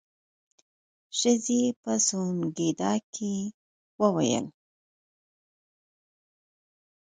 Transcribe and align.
ښځې 1.19 1.61
په 1.81 1.91
سونګېدا 2.07 2.93
کې 3.13 3.33
وويل. 4.01 4.45